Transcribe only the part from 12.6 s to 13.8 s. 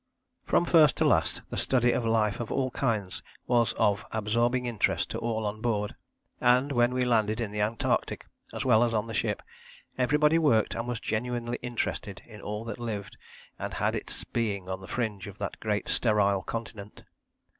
that lived and